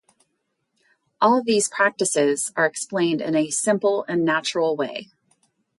All 1.21 1.43
these 1.43 1.69
practices 1.69 2.51
are 2.55 2.65
explained 2.65 3.21
in 3.21 3.35
a 3.35 3.51
simple 3.51 4.03
and 4.07 4.25
natural 4.25 4.75
way. 4.75 5.11